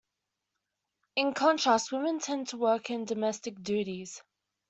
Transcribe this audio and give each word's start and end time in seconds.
In 1.15 1.35
contrast, 1.35 1.91
women 1.91 2.17
tend 2.17 2.47
to 2.47 2.57
work 2.57 2.89
in 2.89 3.05
domestic 3.05 3.61
duties. 3.61 4.23